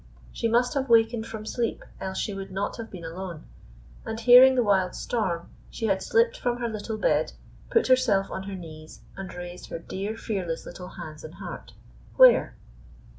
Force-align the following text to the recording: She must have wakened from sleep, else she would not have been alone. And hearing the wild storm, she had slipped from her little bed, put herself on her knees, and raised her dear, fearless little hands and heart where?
She 0.33 0.47
must 0.47 0.73
have 0.73 0.89
wakened 0.89 1.27
from 1.27 1.45
sleep, 1.45 1.85
else 1.99 2.17
she 2.17 2.33
would 2.33 2.49
not 2.49 2.77
have 2.77 2.89
been 2.89 3.05
alone. 3.05 3.43
And 4.03 4.19
hearing 4.19 4.55
the 4.55 4.63
wild 4.63 4.95
storm, 4.95 5.49
she 5.69 5.85
had 5.85 6.01
slipped 6.01 6.39
from 6.39 6.57
her 6.57 6.67
little 6.67 6.97
bed, 6.97 7.33
put 7.69 7.85
herself 7.85 8.31
on 8.31 8.41
her 8.49 8.55
knees, 8.55 9.01
and 9.15 9.31
raised 9.31 9.69
her 9.69 9.77
dear, 9.77 10.17
fearless 10.17 10.65
little 10.65 10.87
hands 10.87 11.23
and 11.23 11.35
heart 11.35 11.73
where? 12.15 12.55